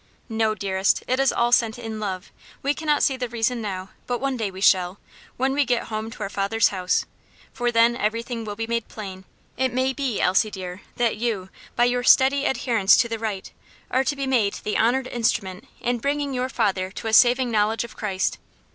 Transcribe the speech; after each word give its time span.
"No, 0.29 0.55
dearest, 0.55 1.03
it 1.07 1.19
is 1.19 1.31
all 1.31 1.51
sent 1.51 1.77
in 1.77 1.99
love; 1.99 2.31
we 2.63 2.73
cannot 2.73 3.03
see 3.03 3.17
the 3.17 3.29
reason 3.29 3.61
now, 3.61 3.89
but 4.07 4.17
one 4.17 4.35
day 4.35 4.49
we 4.49 4.59
shall 4.59 4.99
when 5.37 5.53
we 5.53 5.63
get 5.63 5.89
home 5.93 6.09
to 6.09 6.23
our 6.23 6.27
Father's 6.29 6.69
house, 6.69 7.05
for 7.53 7.71
then 7.71 7.95
everything 7.95 8.43
will 8.43 8.55
be 8.55 8.65
made 8.65 8.87
plain; 8.87 9.25
it 9.57 9.71
may 9.71 9.93
be, 9.93 10.19
Elsie 10.19 10.49
dear, 10.49 10.81
that 10.95 11.17
you, 11.17 11.49
by 11.75 11.85
your 11.85 12.01
steady 12.01 12.45
adherence 12.45 12.97
to 12.97 13.07
the 13.07 13.19
right, 13.19 13.51
are 13.91 14.03
to 14.03 14.15
be 14.15 14.25
made 14.25 14.55
the 14.63 14.75
honored 14.75 15.05
instrument 15.05 15.67
in 15.81 15.99
bringing 15.99 16.33
your 16.33 16.49
father 16.49 16.89
to 16.89 17.05
a 17.05 17.13
saving 17.13 17.51
knowledge 17.51 17.83
of 17.83 17.95
Christ. 17.95 18.39